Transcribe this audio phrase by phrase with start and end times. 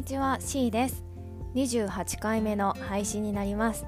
[0.00, 1.04] にちは C です
[1.54, 3.84] 28回目の配信になります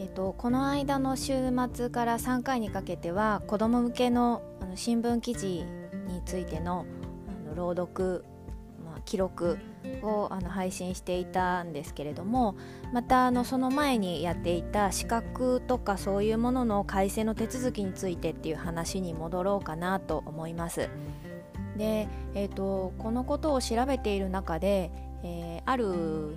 [0.00, 1.34] えっとこの間の週
[1.72, 5.64] 末から3回にかけては子ども向けのあの新聞記事
[6.08, 6.84] についての
[7.28, 8.24] あの朗読、
[8.84, 9.58] まあ、記録
[10.02, 12.56] をあの配信していたんですけれども
[12.92, 20.88] またあのその前にやっていた資格とかそういうものの改正の手続きについてっていう話に戻ろうかなと思います。
[21.76, 24.90] で、えーと、このことを調べている中で、
[25.22, 25.84] えー、ある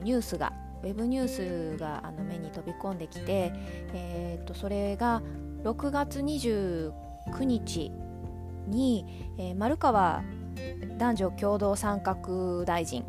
[0.03, 3.51] ニュースがウェブニュースがあの目に飛び込んできて、
[3.93, 5.21] えーと、それが
[5.63, 6.91] 6月29
[7.41, 7.91] 日
[8.67, 9.05] に、
[9.37, 10.23] えー、丸川
[10.97, 13.05] 男女共同参画大臣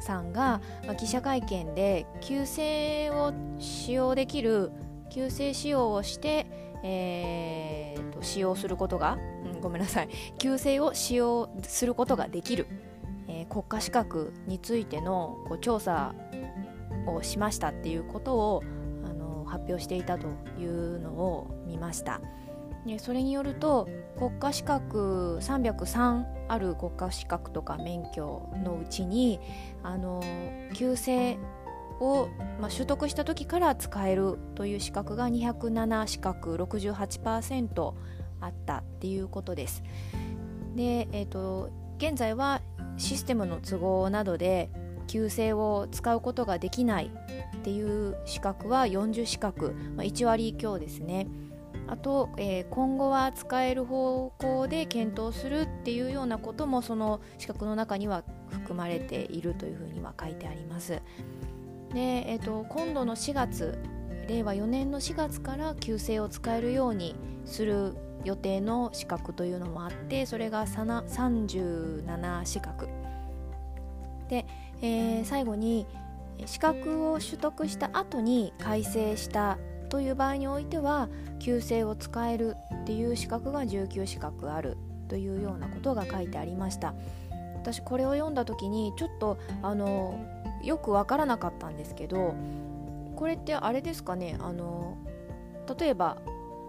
[0.00, 4.72] さんが、まあ、記者会見で旧姓を使用できる
[5.10, 6.46] 旧姓使用をして、
[6.82, 9.18] えーと使用することが
[9.60, 10.08] ごめんなさい。
[10.38, 16.14] 旧姓を使用することができる、ー、国家資格についてのこう調査
[17.06, 18.62] をしましたっていうことを
[19.04, 22.20] あの発表していたというのを見ました
[22.86, 29.38] でそれによると国家資格303ある国家資格とか免許のうちに
[29.82, 30.22] あの
[30.74, 31.38] 旧姓
[32.00, 32.28] を、
[32.60, 37.94] まあ、取得した時から使えるという資格が207資格68%
[38.40, 39.82] あったっていうことです。
[40.74, 42.62] で、えーと、現在は
[43.00, 44.70] システムの都合などで
[45.06, 47.10] 旧姓を使うことができない
[47.56, 51.26] っていう資格は40資格、まあ、1割強ですね。
[51.88, 61.02] あと、えー、今後は使える方向で検討するっていうようなこともその資格の中には含まれているというふうには書いてあります。
[61.92, 63.78] で、えーと今度の4月
[64.28, 72.88] 令和4年の4月から旧姓を使えるようにする予定の資格というのもあってそれが37資格
[74.30, 74.46] で、
[74.80, 75.86] えー、最後に
[76.46, 79.58] 資格を取得した後に改正した
[79.90, 81.08] という場合においては
[81.40, 84.78] 旧姓を使えるっていう資格が19資格ある
[85.08, 86.94] というようなことが書いてありました。
[87.56, 90.18] 私これを読んだ時にちょっとあの
[90.62, 92.34] よくわからなかったんですけど
[93.16, 94.96] これってあれですかねあの
[95.78, 96.16] 例えば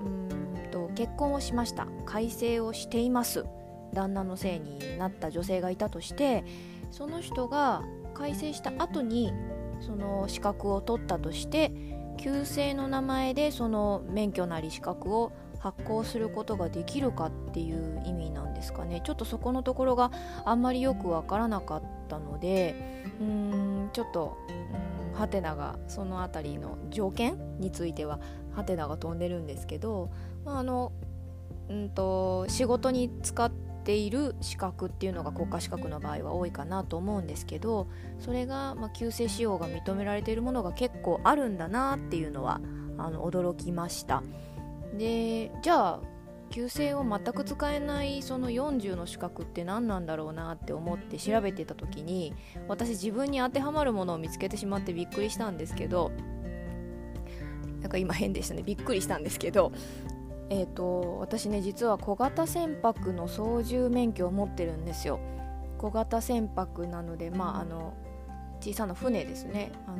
[0.02, 1.88] うんと結婚をしました。
[2.06, 3.46] 改正をしています。
[3.94, 6.44] 旦那のせいになった女性がいたとして
[6.92, 9.34] その人が改正した後に
[9.80, 11.72] その資格を取ったとして
[12.18, 19.02] 旧姓の名前でその免許なり資格を発行することができるかっていう意味なんですかね。
[19.04, 20.12] ちょっとそこのところが
[20.44, 24.38] あんまりよくわからなかったのでうーんちょっと
[25.14, 28.20] ハテナがその辺りの条件については
[28.56, 30.10] ハテナが飛んでるんですけど
[30.46, 30.92] まあ、あの
[31.70, 37.88] うんと仕事に使ってている資格っていうのが国家資格の場合は多いかなと思うんですけど
[38.20, 42.62] それが、まあ、旧姓使用が認められているものが結構あるんだなっていうのは
[42.98, 44.24] あの驚きました。
[44.98, 46.00] でじゃあ
[46.50, 52.34] 旧姓を全く使えないその40の資格って何なんだろうなって思って調べてた時に
[52.68, 56.12] 私自分に当てはまるものを見つけてしまってびっくりしたんですけど
[57.80, 58.64] なんか今変でしたね。
[58.64, 59.72] びっくりしたんですけど
[60.52, 65.22] えーと、私ね実は小型船舶の操縦免許を持ってるんですよ
[65.78, 67.94] 小型船舶なのでまああの
[68.60, 69.98] 小さな船ですねあの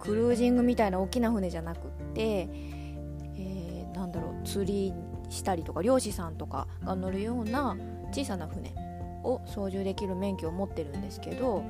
[0.00, 4.92] クルージングみたいな大きな船じゃなくって、えー、なんだろう釣り
[5.30, 7.76] したりとか漁師さんとかが乗るような
[8.10, 8.74] 小さな船
[9.22, 11.62] を操縦できる免許を持ってるんですけど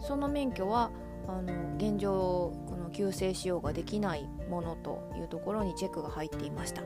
[0.00, 0.92] その免許は
[1.26, 6.82] あの現状この旧姓使用ができないものというところにチェックが入っていました。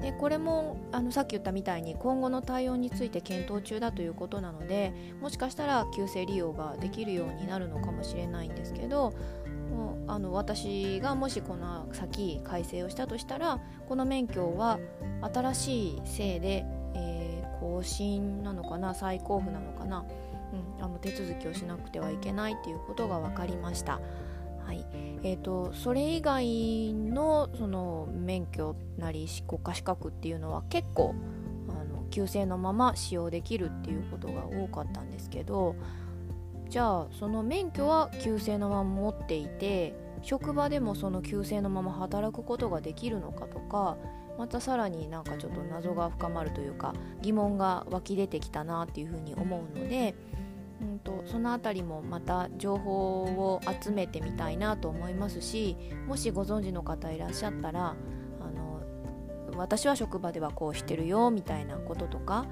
[0.00, 9.12] でこれもあのさっき言ったみたいに今後の対応について検討中だということなのでもしかしたら急性利用ができるようになるのかもしれないんですけど
[9.70, 14.78] もうあの私がもしこの先改正をしたとしたらこの免許は
[15.20, 16.64] 新しいせいで、
[16.94, 20.06] えー、更新なのかな再交付なのかな、
[20.78, 24.00] うん、あの手続きをしなくてはいけないっていうことが分かりました。
[24.68, 24.84] はい。
[25.22, 31.14] えーと、それ以外のその免許なり国家資格っていうのは結構
[31.70, 35.74] あの旧姓のまま使用できるっていうことが多かったんですけど
[36.68, 43.96] じゃあその免許は旧姓のまま持っていて職場でもその旧姓のまま働くことができるのかとか
[44.36, 50.14] またさらになんかちょっと謎が深まるというか疑問が湧き出てきたなっていうふうに思うので
[50.80, 55.76] うんと、その辺りもまた情報を集めてみたいなと思いますし
[56.06, 57.96] もしご存知の方いらっしゃったら
[58.40, 58.80] あの
[59.56, 62.46] 私は職場ではこうしてるよみたいなこととか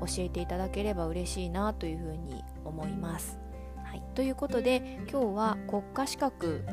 [0.00, 3.38] 教えていただければ嬉しいなというふうに思います。
[3.84, 6.64] はいということで今日は国家資格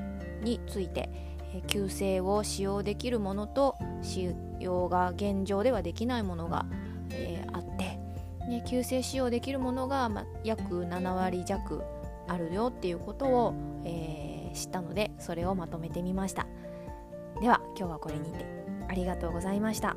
[0.41, 1.09] について、
[1.53, 6.65] え、旧姓を使用できるものと使用が現状ではできないものが、
[8.47, 11.83] ね、旧姓使用できるものが、ま、約7割弱
[12.27, 13.53] あるよっていうことを、
[13.85, 16.47] えー、知ったのでそれをまとめてみました
[17.41, 18.45] では今日はこれにて
[18.87, 19.95] ありがとうございました。